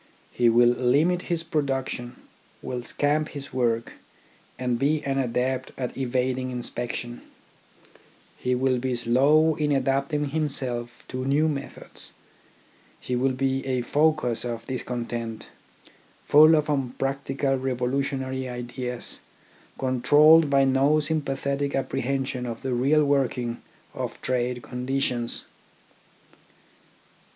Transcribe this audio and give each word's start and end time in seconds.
He 0.31 0.49
will 0.49 0.69
limit 0.69 1.21
his 1.29 1.43
production, 1.43 2.15
will 2.63 2.81
scamp 2.81 3.29
his 3.29 3.53
work, 3.53 3.93
and 4.57 4.79
be 4.79 5.03
an 5.03 5.19
adept 5.19 5.73
at 5.77 5.95
evading 5.95 6.49
inspection; 6.49 7.21
he 8.39 8.55
will 8.55 8.79
be 8.79 8.95
slow 8.95 9.53
in 9.57 9.71
adapting 9.71 10.29
himself 10.29 11.03
32 11.07 11.07
THE 11.07 11.17
ORGANISATION 11.17 11.17
OF 11.19 11.21
THOUGHT 11.21 11.23
to 11.23 11.29
new 11.29 11.47
methods; 11.85 12.13
he 12.99 13.15
will 13.15 13.33
be 13.33 13.63
a 13.67 13.83
focus 13.83 14.43
of 14.43 14.65
discontent, 14.65 15.49
full 16.25 16.55
of 16.55 16.67
unpractical 16.67 17.57
revolutionary 17.57 18.49
ideas, 18.49 19.19
controlled 19.77 20.49
by 20.49 20.65
no 20.65 20.99
sympathetic 20.99 21.75
apprehension 21.75 22.47
of 22.47 22.63
the 22.63 22.73
real 22.73 23.05
working 23.05 23.61
of 23.93 24.19
trade 24.23 24.63
conditions. 24.63 25.43